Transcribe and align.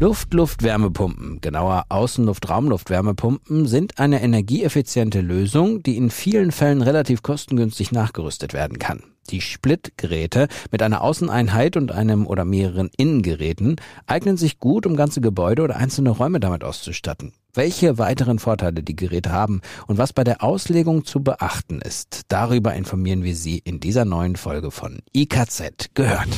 Luft-Luft-Wärmepumpen, 0.00 1.40
genauer 1.40 1.86
Außenluft-Raumluft-Wärmepumpen, 1.88 3.66
sind 3.66 3.98
eine 3.98 4.22
energieeffiziente 4.22 5.20
Lösung, 5.20 5.82
die 5.82 5.96
in 5.96 6.10
vielen 6.10 6.52
Fällen 6.52 6.82
relativ 6.82 7.24
kostengünstig 7.24 7.90
nachgerüstet 7.90 8.52
werden 8.52 8.78
kann. 8.78 9.02
Die 9.30 9.40
Split-Geräte 9.40 10.46
mit 10.70 10.84
einer 10.84 11.02
Außeneinheit 11.02 11.76
und 11.76 11.90
einem 11.90 12.28
oder 12.28 12.44
mehreren 12.44 12.90
Innengeräten 12.96 13.74
eignen 14.06 14.36
sich 14.36 14.60
gut, 14.60 14.86
um 14.86 14.94
ganze 14.94 15.20
Gebäude 15.20 15.62
oder 15.62 15.74
einzelne 15.74 16.10
Räume 16.10 16.38
damit 16.38 16.62
auszustatten. 16.62 17.32
Welche 17.52 17.98
weiteren 17.98 18.38
Vorteile 18.38 18.84
die 18.84 18.94
Geräte 18.94 19.32
haben 19.32 19.62
und 19.88 19.98
was 19.98 20.12
bei 20.12 20.22
der 20.22 20.44
Auslegung 20.44 21.06
zu 21.06 21.24
beachten 21.24 21.80
ist, 21.80 22.20
darüber 22.28 22.72
informieren 22.74 23.24
wir 23.24 23.34
Sie 23.34 23.58
in 23.58 23.80
dieser 23.80 24.04
neuen 24.04 24.36
Folge 24.36 24.70
von 24.70 25.00
IKZ 25.12 25.88
gehört. 25.94 26.28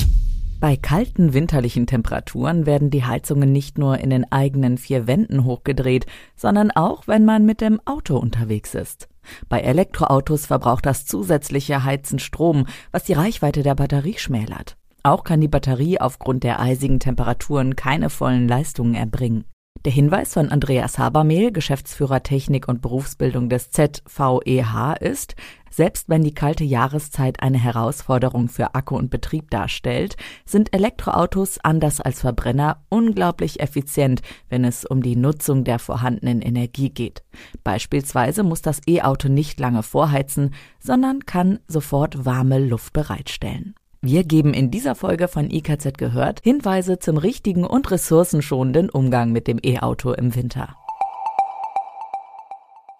Bei 0.61 0.77
kalten 0.77 1.33
winterlichen 1.33 1.87
Temperaturen 1.87 2.67
werden 2.67 2.91
die 2.91 3.05
Heizungen 3.05 3.51
nicht 3.51 3.79
nur 3.79 3.97
in 3.97 4.11
den 4.11 4.31
eigenen 4.31 4.77
vier 4.77 5.07
Wänden 5.07 5.45
hochgedreht, 5.45 6.05
sondern 6.37 6.71
auch, 6.71 7.09
wenn 7.09 7.25
man 7.25 7.47
mit 7.47 7.63
dem 7.63 7.81
Auto 7.87 8.19
unterwegs 8.19 8.75
ist. 8.75 9.09
Bei 9.49 9.61
Elektroautos 9.61 10.45
verbraucht 10.45 10.85
das 10.85 11.07
zusätzliche 11.07 11.83
Heizen 11.85 12.19
Strom, 12.19 12.67
was 12.93 13.05
die 13.05 13.15
Reichweite 13.15 13.63
der 13.63 13.75
Batterie 13.75 14.19
schmälert. 14.19 14.77
Auch 15.03 15.25
kann 15.25 15.41
die 15.41 15.49
Batterie 15.49 15.99
aufgrund 15.99 16.45
der 16.45 16.61
eisigen 16.61 17.01
Temperaturen 17.01 17.75
keine 17.75 18.11
vollen 18.11 18.47
Leistungen 18.47 18.95
erbringen. 18.95 19.45
Der 19.87 19.93
Hinweis 19.93 20.35
von 20.35 20.51
Andreas 20.51 20.99
Habermehl, 20.99 21.53
Geschäftsführer 21.53 22.23
Technik 22.23 22.69
und 22.69 22.83
Berufsbildung 22.83 23.49
des 23.49 23.71
ZVEH 23.71 24.97
ist, 25.01 25.37
selbst 25.71 26.11
wenn 26.11 26.23
die 26.23 26.35
kalte 26.35 26.65
Jahreszeit 26.65 27.43
eine 27.43 27.57
Herausforderung 27.57 28.49
für 28.49 28.75
Akku 28.75 28.97
und 28.97 29.09
Betrieb 29.09 29.51
darstellt, 29.51 30.17
sind 30.45 30.75
Elektroautos 30.75 31.61
anders 31.63 32.03
als 32.03 32.21
Verbrenner 32.21 32.85
unglaublich 32.91 33.61
effizient, 33.61 34.21
wenn 34.51 34.65
es 34.65 34.85
um 34.85 35.03
die 35.03 35.17
Nutzung 35.17 35.65
der 35.65 35.79
vorhandenen 35.79 36.43
Energie 36.43 36.91
geht. 36.91 37.23
Beispielsweise 37.65 38.43
muss 38.43 38.61
das 38.61 38.83
E-Auto 38.87 39.29
nicht 39.29 39.59
lange 39.61 39.83
vorheizen, 39.83 40.53
sondern 40.79 41.25
kann 41.25 41.59
sofort 41.69 42.27
warme 42.27 42.59
Luft 42.59 42.93
bereitstellen. 42.93 43.75
Wir 44.03 44.25
geben 44.25 44.55
in 44.55 44.71
dieser 44.71 44.95
Folge 44.95 45.29
von 45.29 45.51
IKZ 45.51 45.99
gehört 45.99 46.41
Hinweise 46.43 46.99
zum 46.99 47.19
richtigen 47.19 47.65
und 47.65 47.91
ressourcenschonenden 47.91 48.89
Umgang 48.89 49.31
mit 49.31 49.47
dem 49.47 49.59
E-Auto 49.63 50.13
im 50.13 50.35
Winter. 50.35 50.75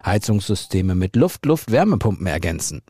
Heizungssysteme 0.05 0.93
mit 0.93 1.15
Luft-Luft-Wärmepumpen 1.15 2.27
ergänzen. 2.27 2.83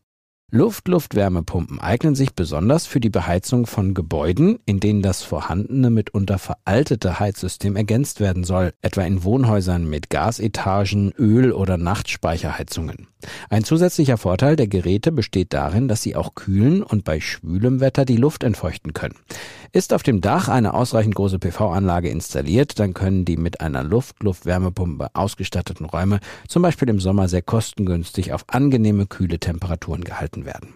Luft-Luft-Wärmepumpen 0.53 1.79
eignen 1.79 2.13
sich 2.13 2.34
besonders 2.34 2.85
für 2.85 3.00
die 3.00 3.09
Beheizung 3.09 3.66
von 3.67 3.94
Gebäuden, 3.94 4.59
in 4.66 4.81
denen 4.81 5.01
das 5.01 5.23
vorhandene 5.23 5.89
mitunter 5.89 6.39
veraltete 6.39 7.22
Heizsystem 7.22 7.78
ergänzt 7.78 8.19
werden 8.19 8.44
soll, 8.44 8.73
etwa 8.81 9.03
in 9.03 9.23
Wohnhäusern 9.23 9.89
mit 9.89 10.09
Gasetagen, 10.09 11.13
Öl- 11.17 11.53
oder 11.53 11.78
Nachtspeicherheizungen. 11.78 13.07
Ein 13.50 13.63
zusätzlicher 13.63 14.17
Vorteil 14.17 14.57
der 14.57 14.67
Geräte 14.67 15.13
besteht 15.13 15.53
darin, 15.53 15.88
dass 15.88 16.01
sie 16.01 16.17
auch 16.17 16.35
kühlen 16.35 16.83
und 16.83 17.06
bei 17.06 17.22
schwülem 17.22 17.79
Wetter 17.79 18.03
die 18.03 18.18
Luft 18.18 18.44
entfeuchten 18.44 18.91
können. 18.91 19.16
Ist 19.73 19.93
auf 19.93 20.03
dem 20.03 20.19
Dach 20.19 20.49
eine 20.49 20.73
ausreichend 20.73 21.15
große 21.15 21.39
PV-Anlage 21.39 22.09
installiert, 22.09 22.77
dann 22.77 22.93
können 22.93 23.23
die 23.23 23.37
mit 23.37 23.61
einer 23.61 23.83
Luft-Luft-Wärmepumpe 23.83 25.11
ausgestatteten 25.13 25.85
Räume 25.85 26.19
zum 26.49 26.61
Beispiel 26.61 26.89
im 26.89 26.99
Sommer 26.99 27.29
sehr 27.29 27.41
kostengünstig 27.41 28.33
auf 28.33 28.43
angenehme 28.47 29.07
kühle 29.07 29.39
Temperaturen 29.39 30.03
gehalten 30.03 30.43
werden. 30.43 30.73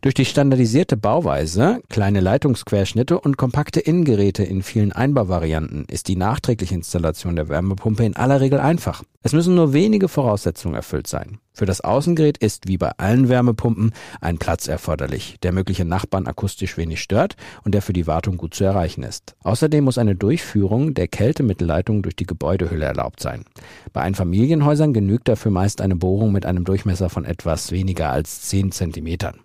Durch 0.00 0.14
die 0.14 0.24
standardisierte 0.24 0.96
Bauweise, 0.96 1.82
kleine 1.90 2.20
Leitungsquerschnitte 2.20 3.20
und 3.20 3.36
kompakte 3.36 3.80
Innengeräte 3.80 4.44
in 4.44 4.62
vielen 4.62 4.92
Einbauvarianten 4.92 5.84
ist 5.90 6.08
die 6.08 6.16
nachträgliche 6.16 6.74
Installation 6.74 7.36
der 7.36 7.50
Wärmepumpe 7.50 8.04
in 8.04 8.16
aller 8.16 8.40
Regel 8.40 8.60
einfach. 8.60 9.02
Es 9.24 9.32
müssen 9.32 9.54
nur 9.54 9.72
wenige 9.72 10.08
Voraussetzungen 10.08 10.74
erfüllt 10.74 11.06
sein. 11.06 11.38
Für 11.52 11.64
das 11.64 11.80
Außengerät 11.80 12.38
ist 12.38 12.66
wie 12.66 12.76
bei 12.76 12.90
allen 12.96 13.28
Wärmepumpen 13.28 13.92
ein 14.20 14.38
Platz 14.38 14.66
erforderlich, 14.66 15.36
der 15.42 15.52
mögliche 15.52 15.84
Nachbarn 15.84 16.26
akustisch 16.26 16.76
wenig 16.76 17.00
stört 17.00 17.36
und 17.62 17.72
der 17.72 17.82
für 17.82 17.92
die 17.92 18.08
Wartung 18.08 18.36
gut 18.36 18.54
zu 18.54 18.64
erreichen 18.64 19.04
ist. 19.04 19.36
Außerdem 19.44 19.84
muss 19.84 19.98
eine 19.98 20.16
Durchführung 20.16 20.94
der 20.94 21.06
Kältemittelleitung 21.06 22.02
durch 22.02 22.16
die 22.16 22.26
Gebäudehülle 22.26 22.84
erlaubt 22.84 23.20
sein. 23.20 23.44
Bei 23.92 24.00
Einfamilienhäusern 24.00 24.92
genügt 24.92 25.28
dafür 25.28 25.52
meist 25.52 25.80
eine 25.80 25.94
Bohrung 25.94 26.32
mit 26.32 26.44
einem 26.44 26.64
Durchmesser 26.64 27.08
von 27.08 27.24
etwas 27.24 27.70
weniger 27.70 28.10
als 28.10 28.42
10 28.42 28.72
Zentimetern. 28.72 29.40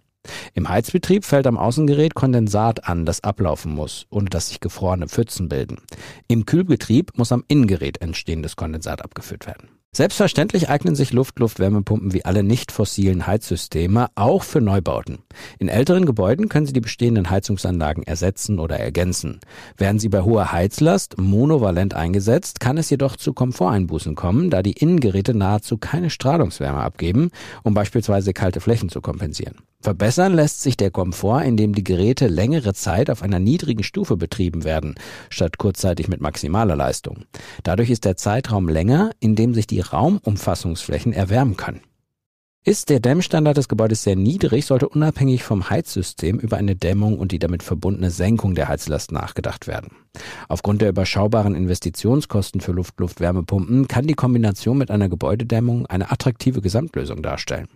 Im 0.53 0.69
Heizbetrieb 0.69 1.25
fällt 1.25 1.47
am 1.47 1.57
Außengerät 1.57 2.15
Kondensat 2.15 2.87
an, 2.87 3.05
das 3.05 3.23
ablaufen 3.23 3.73
muss, 3.73 4.05
ohne 4.09 4.29
dass 4.29 4.49
sich 4.49 4.59
gefrorene 4.59 5.07
Pfützen 5.07 5.49
bilden. 5.49 5.77
Im 6.27 6.45
Kühlbetrieb 6.45 7.17
muss 7.17 7.31
am 7.31 7.43
Innengerät 7.47 8.01
entstehendes 8.01 8.55
Kondensat 8.55 9.03
abgeführt 9.03 9.47
werden. 9.47 9.69
Selbstverständlich 9.95 10.69
eignen 10.69 10.95
sich 10.95 11.11
Luft-Luft-Wärmepumpen 11.13 12.13
wie 12.13 12.23
alle 12.23 12.43
nicht 12.43 12.71
fossilen 12.71 13.25
Heizsysteme 13.25 14.07
auch 14.15 14.43
für 14.43 14.61
Neubauten. 14.61 15.19
In 15.57 15.69
älteren 15.69 16.05
Gebäuden 16.05 16.49
können 16.49 16.67
sie 16.67 16.73
die 16.73 16.81
bestehenden 16.81 17.29
Heizungsanlagen 17.29 18.03
ersetzen 18.03 18.59
oder 18.59 18.77
ergänzen. 18.77 19.39
Werden 19.77 19.97
sie 19.97 20.09
bei 20.09 20.21
hoher 20.21 20.51
Heizlast 20.51 21.17
monovalent 21.17 21.95
eingesetzt, 21.95 22.59
kann 22.59 22.77
es 22.77 22.89
jedoch 22.89 23.15
zu 23.15 23.33
Komforteinbußen 23.33 24.13
kommen, 24.13 24.49
da 24.49 24.61
die 24.61 24.73
Innengeräte 24.73 25.33
nahezu 25.33 25.77
keine 25.77 26.09
Strahlungswärme 26.09 26.79
abgeben, 26.79 27.31
um 27.63 27.73
beispielsweise 27.73 28.33
kalte 28.33 28.59
Flächen 28.59 28.89
zu 28.89 29.01
kompensieren. 29.01 29.55
Verbessern 29.79 30.33
lässt 30.33 30.61
sich 30.63 30.75
der 30.75 30.89
Komfort, 30.89 31.43
indem 31.43 31.73
die 31.73 31.83
Geräte 31.83 32.27
längere 32.27 32.73
Zeit 32.73 33.09
auf 33.09 33.21
einer 33.21 33.39
niedrigen 33.39 33.83
Stufe 33.83 34.17
betrieben 34.17 34.63
werden, 34.63 34.95
statt 35.29 35.59
kurzzeitig 35.59 36.07
mit 36.07 36.19
maximaler 36.19 36.75
Leistung. 36.75 37.25
Dadurch 37.63 37.91
ist 37.91 38.03
der 38.03 38.17
Zeitraum 38.17 38.67
länger, 38.67 39.11
in 39.19 39.35
dem 39.35 39.53
sich 39.53 39.67
die 39.67 39.77
Raumumfassungsflächen 39.93 41.13
erwärmen 41.13 41.57
können. 41.57 41.81
Ist 42.67 42.89
der 42.89 42.99
Dämmstandard 42.99 43.55
des 43.55 43.69
Gebäudes 43.69 44.03
sehr 44.03 44.17
niedrig, 44.17 44.65
sollte 44.65 44.89
unabhängig 44.89 45.41
vom 45.43 45.69
Heizsystem 45.69 46.37
über 46.37 46.57
eine 46.57 46.75
Dämmung 46.75 47.17
und 47.17 47.31
die 47.31 47.39
damit 47.39 47.63
verbundene 47.63 48.11
Senkung 48.11 48.55
der 48.55 48.67
Heizlast 48.67 49.13
nachgedacht 49.13 49.67
werden. 49.67 49.91
Aufgrund 50.49 50.81
der 50.81 50.89
überschaubaren 50.89 51.55
Investitionskosten 51.55 52.59
für 52.59 52.73
Luft-Luft-Wärmepumpen 52.73 53.87
kann 53.87 54.05
die 54.05 54.15
Kombination 54.15 54.77
mit 54.77 54.91
einer 54.91 55.07
Gebäudedämmung 55.07 55.85
eine 55.85 56.11
attraktive 56.11 56.59
Gesamtlösung 56.59 57.23
darstellen. 57.23 57.69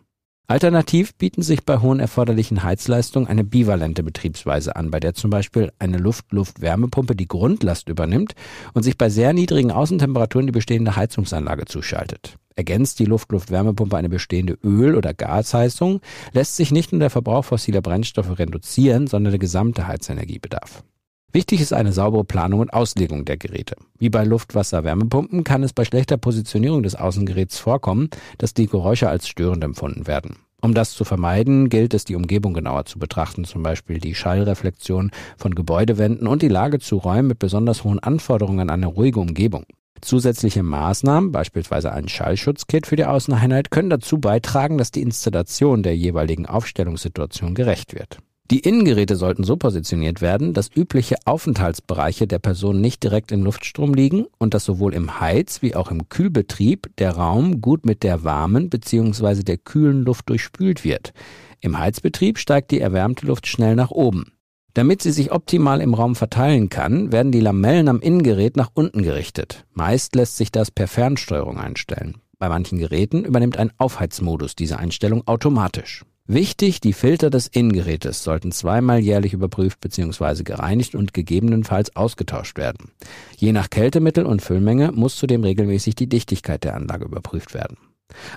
Alternativ 0.48 1.16
bieten 1.16 1.44
sich 1.44 1.64
bei 1.64 1.80
hohen 1.80 2.02
erforderlichen 2.02 2.64
Heizleistungen 2.64 3.28
eine 3.28 3.46
bivalente 3.46 4.04
Betriebsweise 4.04 4.76
an, 4.76 4.92
bei 4.92 5.00
der 5.00 5.14
zum 5.14 5.30
Beispiel 5.30 5.72
eine 5.80 5.98
Luft-Luft-Wärmepumpe 5.98 7.16
die 7.16 7.28
Grundlast 7.28 7.88
übernimmt 7.88 8.34
und 8.74 8.84
sich 8.84 8.98
bei 8.98 9.10
sehr 9.10 9.32
niedrigen 9.32 9.72
Außentemperaturen 9.72 10.48
die 10.48 10.52
bestehende 10.52 10.98
Heizungsanlage 10.98 11.66
zuschaltet. 11.66 12.36
Ergänzt 12.56 13.00
die 13.00 13.06
Luft-Luft-Wärmepumpe 13.06 13.96
eine 13.96 14.10
bestehende 14.10 14.58
Öl- 14.62 14.98
oder 14.98 15.14
Gasheizung, 15.14 16.02
lässt 16.34 16.58
sich 16.58 16.72
nicht 16.72 16.92
nur 16.92 17.00
der 17.00 17.10
Verbrauch 17.10 17.46
fossiler 17.46 17.82
Brennstoffe 17.82 18.38
reduzieren, 18.38 19.08
sondern 19.08 19.32
der 19.32 19.40
gesamte 19.40 19.88
Heizenergiebedarf. 19.88 20.84
Wichtig 21.34 21.62
ist 21.62 21.72
eine 21.72 21.94
saubere 21.94 22.26
Planung 22.26 22.60
und 22.60 22.74
Auslegung 22.74 23.24
der 23.24 23.38
Geräte. 23.38 23.76
Wie 23.98 24.10
bei 24.10 24.26
Luft-Wasser-Wärmepumpen 24.26 25.46
kann 25.46 25.64
es 25.64 25.72
bei 25.72 25.86
schlechter 25.86 26.18
Positionierung 26.18 26.84
des 26.84 26.96
Außengeräts 26.96 27.58
vorkommen, 27.58 28.10
dass 28.38 28.54
die 28.54 28.68
Geräusche 28.68 29.08
als 29.08 29.30
störend 29.30 29.64
empfunden 29.64 30.08
werden. 30.08 30.38
Um 30.62 30.74
das 30.74 30.92
zu 30.92 31.06
vermeiden, 31.06 31.70
gilt 31.70 31.94
es, 31.94 32.04
die 32.04 32.16
Umgebung 32.16 32.54
genauer 32.54 32.86
zu 32.86 33.00
betrachten, 33.00 33.46
zum 33.46 33.64
Beispiel 33.64 34.00
die 34.00 34.14
Schallreflexion 34.14 35.12
von 35.38 35.56
Gebäudewänden 35.56 36.28
und 36.28 36.42
die 36.42 36.50
Lage 36.50 36.80
zu 36.80 36.98
Räumen 36.98 37.30
mit 37.30 37.40
besonders 37.40 37.86
hohen 37.86 38.00
Anforderungen 38.00 38.60
an 38.60 38.70
eine 38.70 38.88
ruhige 38.88 39.22
Umgebung. 39.22 39.66
Zusätzliche 40.02 40.64
Maßnahmen, 40.64 41.32
beispielsweise 41.32 41.94
ein 41.94 42.10
Schallschutzkit 42.10 42.88
für 42.88 42.96
die 42.96 43.06
Außeneinheit, 43.06 43.72
können 43.72 43.90
dazu 43.90 44.20
beitragen, 44.20 44.78
dass 44.78 44.92
die 44.92 45.02
Installation 45.02 45.82
der 45.82 45.96
jeweiligen 45.96 46.46
Aufstellungssituation 46.46 47.56
gerecht 47.56 47.94
wird. 47.94 48.20
Die 48.52 48.60
Innengeräte 48.60 49.16
sollten 49.16 49.46
so 49.46 49.56
positioniert 49.56 50.20
werden, 50.20 50.54
dass 50.54 50.70
übliche 50.76 51.16
Aufenthaltsbereiche 51.24 52.28
der 52.28 52.40
Person 52.40 52.82
nicht 52.82 53.02
direkt 53.02 53.32
im 53.32 53.44
Luftstrom 53.44 53.94
liegen 53.94 54.26
und 54.40 54.54
dass 54.54 54.66
sowohl 54.66 54.94
im 54.94 55.22
Heiz- 55.22 55.62
wie 55.62 55.74
auch 55.74 55.90
im 55.90 56.10
Kühlbetrieb 56.10 56.94
der 56.98 57.12
Raum 57.12 57.62
gut 57.62 57.86
mit 57.86 58.04
der 58.04 58.26
warmen 58.26 58.70
bzw. 58.70 59.44
der 59.44 59.58
kühlen 59.58 60.04
Luft 60.04 60.28
durchspült 60.28 60.84
wird. 60.84 61.14
Im 61.62 61.80
Heizbetrieb 61.80 62.38
steigt 62.38 62.72
die 62.72 62.82
erwärmte 62.82 63.26
Luft 63.26 63.48
schnell 63.48 63.78
nach 63.78 63.92
oben. 63.92 64.34
Damit 64.74 65.02
sie 65.02 65.14
sich 65.14 65.32
optimal 65.32 65.80
im 65.80 65.94
Raum 65.94 66.16
verteilen 66.16 66.68
kann, 66.68 67.14
werden 67.14 67.32
die 67.32 67.40
Lamellen 67.40 67.88
am 67.88 68.02
Innengerät 68.02 68.58
nach 68.58 68.72
unten 68.74 69.02
gerichtet. 69.02 69.66
Meist 69.74 70.14
lässt 70.14 70.36
sich 70.36 70.52
das 70.52 70.72
per 70.72 70.90
Fernsteuerung 70.90 71.58
einstellen. 71.58 72.18
Bei 72.38 72.50
manchen 72.50 72.80
Geräten 72.80 73.24
übernimmt 73.24 73.56
ein 73.56 73.72
Aufheizmodus 73.78 74.56
diese 74.56 74.78
Einstellung 74.78 75.26
automatisch. 75.26 76.04
Wichtig, 76.28 76.80
die 76.80 76.94
Filter 76.94 77.30
des 77.30 77.48
Innengerätes 77.48 78.24
sollten 78.24 78.52
zweimal 78.52 79.00
jährlich 79.00 79.34
überprüft 79.34 79.82
bzw. 79.82 80.44
gereinigt 80.44 80.96
und 80.96 81.14
gegebenenfalls 81.14 81.96
ausgetauscht 81.96 82.58
werden. 82.58 82.92
Je 83.38 83.52
nach 83.52 83.70
Kältemittel 83.70 84.26
und 84.26 84.42
Füllmenge 84.42 84.92
muss 84.92 85.16
zudem 85.16 85.44
regelmäßig 85.44 85.96
die 85.96 86.08
Dichtigkeit 86.08 86.64
der 86.64 86.76
Anlage 86.76 87.06
überprüft 87.06 87.54
werden. 87.54 87.78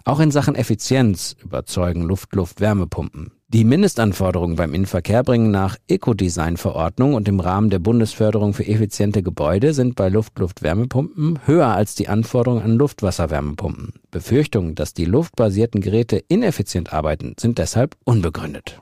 Auch 0.05 0.21
in 0.21 0.31
Sachen 0.31 0.55
Effizienz 0.55 1.37
überzeugen 1.43 2.03
Luft-Luft-Wärmepumpen. 2.03 3.33
Die 3.49 3.65
Mindestanforderungen 3.65 4.57
beim 4.57 4.75
Innenverkehr 4.75 5.23
bringen 5.23 5.51
nach 5.51 5.77
Ecodesign-Verordnung 5.87 7.15
und 7.15 7.29
im 7.29 7.41
Rahmen 7.41 7.71
der 7.71 7.79
Bundesförderung 7.79 8.55
für 8.55 8.67
effiziente 8.67 9.23
Gebäude 9.23 9.75
sind 9.75 9.95
bei 9.95 10.09
Luft-Luft-Wärmepumpen 10.09 11.41
höher 11.47 11.69
als 11.69 11.95
die 11.95 12.09
Anforderungen 12.09 12.63
an 12.63 12.77
Luftwasser-Wärmepumpen. 12.77 13.93
Befürchtungen, 14.15 14.77
dass 14.77 14.95
die 14.95 15.05
luftbasierten 15.07 15.81
Geräte 15.81 16.17
ineffizient 16.17 16.93
arbeiten, 16.93 17.35
sind 17.39 17.59
deshalb 17.59 17.97
unbegründet. 18.05 18.81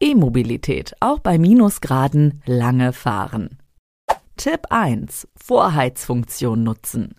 E-Mobilität, 0.00 0.94
auch 1.00 1.18
bei 1.18 1.36
Minusgraden 1.36 2.42
lange 2.46 2.92
fahren. 2.92 3.58
Tipp 4.36 4.66
1. 4.70 5.26
Vorheizfunktion 5.34 6.62
nutzen. 6.62 7.16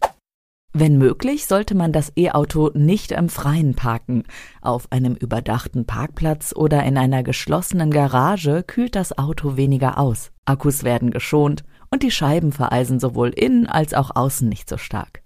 Wenn 0.71 0.97
möglich, 0.97 1.47
sollte 1.47 1.75
man 1.75 1.91
das 1.91 2.13
E-Auto 2.15 2.71
nicht 2.73 3.11
im 3.11 3.27
Freien 3.27 3.75
parken. 3.75 4.23
Auf 4.61 4.89
einem 4.91 5.15
überdachten 5.15 5.85
Parkplatz 5.85 6.53
oder 6.55 6.83
in 6.83 6.97
einer 6.97 7.23
geschlossenen 7.23 7.91
Garage 7.91 8.63
kühlt 8.63 8.95
das 8.95 9.17
Auto 9.17 9.57
weniger 9.57 9.97
aus. 9.97 10.31
Akkus 10.45 10.85
werden 10.85 11.11
geschont 11.11 11.65
und 11.91 12.03
die 12.03 12.11
Scheiben 12.11 12.53
vereisen 12.53 13.01
sowohl 13.01 13.29
innen 13.29 13.67
als 13.67 13.93
auch 13.93 14.15
außen 14.15 14.47
nicht 14.47 14.69
so 14.69 14.77
stark. 14.77 15.24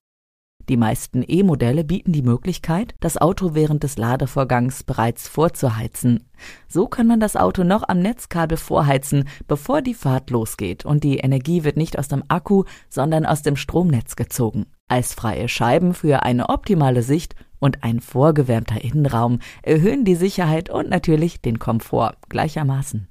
Die 0.69 0.77
meisten 0.77 1.23
E-Modelle 1.27 1.83
bieten 1.83 2.11
die 2.11 2.21
Möglichkeit, 2.21 2.93
das 2.99 3.17
Auto 3.17 3.55
während 3.55 3.81
des 3.81 3.97
Ladevorgangs 3.97 4.83
bereits 4.83 5.27
vorzuheizen. 5.27 6.29
So 6.67 6.87
kann 6.87 7.07
man 7.07 7.19
das 7.19 7.35
Auto 7.35 7.63
noch 7.63 7.89
am 7.89 7.99
Netzkabel 7.99 8.55
vorheizen, 8.55 9.27
bevor 9.47 9.81
die 9.81 9.95
Fahrt 9.95 10.29
losgeht 10.29 10.85
und 10.85 11.03
die 11.03 11.17
Energie 11.17 11.63
wird 11.63 11.75
nicht 11.75 11.97
aus 11.97 12.07
dem 12.07 12.23
Akku, 12.27 12.65
sondern 12.87 13.25
aus 13.25 13.41
dem 13.41 13.55
Stromnetz 13.55 14.15
gezogen. 14.15 14.67
Eisfreie 14.87 15.49
Scheiben 15.49 15.95
für 15.95 16.21
eine 16.21 16.49
optimale 16.49 17.01
Sicht 17.01 17.35
und 17.57 17.83
ein 17.83 17.99
vorgewärmter 17.99 18.83
Innenraum 18.83 19.39
erhöhen 19.63 20.05
die 20.05 20.15
Sicherheit 20.15 20.69
und 20.69 20.87
natürlich 20.87 21.41
den 21.41 21.57
Komfort 21.57 22.17
gleichermaßen. 22.29 23.07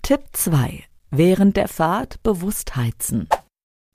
Tipp 0.00 0.20
2. 0.32 0.84
Während 1.10 1.58
der 1.58 1.68
Fahrt 1.68 2.22
bewusst 2.22 2.76
heizen. 2.76 3.28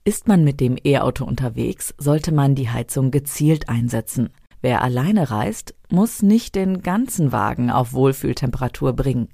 Ist 0.04 0.26
man 0.26 0.42
mit 0.42 0.58
dem 0.58 0.76
E-Auto 0.82 1.24
unterwegs, 1.24 1.94
sollte 1.96 2.32
man 2.32 2.56
die 2.56 2.68
Heizung 2.68 3.12
gezielt 3.12 3.68
einsetzen. 3.68 4.30
Wer 4.60 4.82
alleine 4.82 5.30
reist, 5.30 5.76
muss 5.90 6.22
nicht 6.22 6.56
den 6.56 6.82
ganzen 6.82 7.30
Wagen 7.30 7.70
auf 7.70 7.92
Wohlfühltemperatur 7.92 8.94
bringen. 8.94 9.28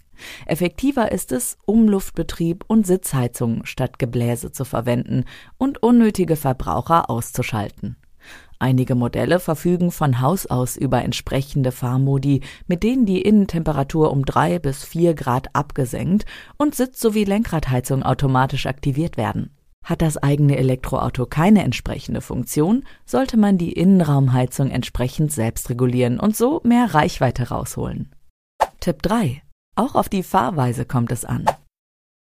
Effektiver 0.44 1.10
ist 1.10 1.32
es, 1.32 1.56
Umluftbetrieb 1.64 2.66
und 2.66 2.86
Sitzheizung 2.86 3.64
statt 3.64 3.98
Gebläse 3.98 4.52
zu 4.52 4.66
verwenden 4.66 5.24
und 5.56 5.82
unnötige 5.82 6.36
Verbraucher 6.36 7.08
auszuschalten. 7.08 7.96
Einige 8.58 8.94
Modelle 8.94 9.40
verfügen 9.40 9.90
von 9.90 10.20
Haus 10.20 10.44
aus 10.44 10.76
über 10.76 11.02
entsprechende 11.02 11.72
Fahrmodi, 11.72 12.42
mit 12.66 12.82
denen 12.82 13.06
die 13.06 13.22
Innentemperatur 13.22 14.10
um 14.10 14.26
drei 14.26 14.58
bis 14.58 14.84
vier 14.84 15.14
Grad 15.14 15.48
abgesenkt 15.54 16.26
und 16.58 16.74
Sitz- 16.74 17.00
sowie 17.00 17.24
Lenkradheizung 17.24 18.02
automatisch 18.02 18.66
aktiviert 18.66 19.16
werden. 19.16 19.50
Hat 19.88 20.02
das 20.02 20.18
eigene 20.18 20.58
Elektroauto 20.58 21.24
keine 21.24 21.64
entsprechende 21.64 22.20
Funktion, 22.20 22.84
sollte 23.06 23.38
man 23.38 23.56
die 23.56 23.72
Innenraumheizung 23.72 24.70
entsprechend 24.70 25.32
selbst 25.32 25.70
regulieren 25.70 26.20
und 26.20 26.36
so 26.36 26.60
mehr 26.62 26.92
Reichweite 26.92 27.48
rausholen. 27.48 28.14
Tipp 28.80 29.00
3. 29.00 29.42
Auch 29.76 29.94
auf 29.94 30.10
die 30.10 30.22
Fahrweise 30.22 30.84
kommt 30.84 31.10
es 31.10 31.24
an. 31.24 31.46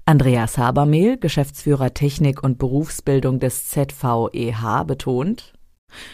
Andreas 0.04 0.58
Habermehl, 0.58 1.16
Geschäftsführer 1.16 1.92
Technik 1.92 2.44
und 2.44 2.58
Berufsbildung 2.58 3.40
des 3.40 3.66
ZVEH, 3.66 4.84
betont, 4.84 5.54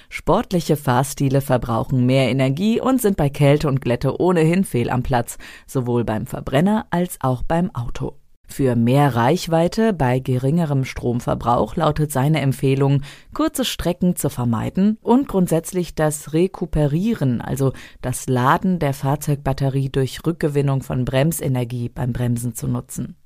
Sportliche 0.09 0.79
Fahrstile 0.79 1.43
verbrauchen 1.43 2.07
mehr 2.07 2.31
Energie 2.31 2.81
und 2.81 3.03
sind 3.03 3.19
bei 3.19 3.29
Kälte 3.29 3.69
und 3.69 3.83
Glätte 3.83 4.19
ohnehin 4.23 4.65
fehl 4.65 4.89
am 4.89 5.03
Platz, 5.03 5.37
sowohl 5.67 6.03
beim 6.03 6.27
Verbrenner 6.27 6.87
als 6.89 7.19
auch 7.21 7.43
beim 7.43 7.71
Auto. 7.75 8.17
Für 8.47 8.77
mehr 8.77 9.15
Reichweite 9.15 9.93
bei 9.93 10.19
geringerem 10.19 10.85
Stromverbrauch 10.85 11.77
lautet 11.77 12.13
seine 12.13 12.41
Empfehlung, 12.41 13.03
kurze 13.35 13.65
Strecken 13.65 14.17
zu 14.17 14.31
vermeiden 14.31 14.99
und 15.03 15.29
grundsätzlich 15.29 15.95
das 15.95 16.33
Rekuperieren, 16.33 17.41
also 17.41 17.73
das 18.01 18.29
Laden 18.29 18.79
der 18.79 18.95
Fahrzeugbatterie 18.95 19.91
durch 19.91 20.25
Rückgewinnung 20.25 20.83
von 20.83 21.05
Bremsenergie 21.05 21.89
beim 21.89 22.13
Bremsen 22.13 22.55
zu 22.55 22.69
nutzen. 22.69 23.17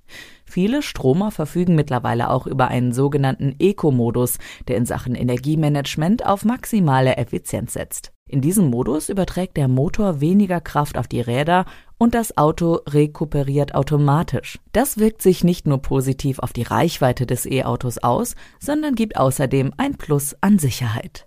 Viele 0.44 0.82
Stromer 0.82 1.30
verfügen 1.30 1.76
mittlerweile 1.76 2.30
auch 2.30 2.46
über 2.46 2.68
einen 2.68 2.92
sogenannten 2.92 3.54
Eco-Modus, 3.58 4.38
der 4.66 4.76
in 4.76 4.86
Sachen 4.86 5.14
Energiemanagement 5.14 6.26
auf 6.26 6.44
maximale 6.44 7.16
Effizienz 7.16 7.74
setzt. 7.74 8.12
In 8.30 8.40
diesem 8.40 8.70
Modus 8.70 9.08
überträgt 9.08 9.56
der 9.56 9.66
Motor 9.66 10.20
weniger 10.20 10.60
Kraft 10.60 10.96
auf 10.96 11.08
die 11.08 11.20
Räder 11.20 11.64
und 11.98 12.14
das 12.14 12.36
Auto 12.36 12.78
rekuperiert 12.86 13.74
automatisch. 13.74 14.60
Das 14.72 14.98
wirkt 14.98 15.20
sich 15.20 15.42
nicht 15.42 15.66
nur 15.66 15.82
positiv 15.82 16.38
auf 16.38 16.52
die 16.52 16.62
Reichweite 16.62 17.26
des 17.26 17.44
E-Autos 17.44 17.98
aus, 17.98 18.36
sondern 18.60 18.94
gibt 18.94 19.16
außerdem 19.16 19.72
ein 19.78 19.96
Plus 19.96 20.36
an 20.40 20.60
Sicherheit. 20.60 21.26